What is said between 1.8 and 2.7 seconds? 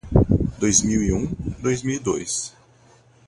mil e dois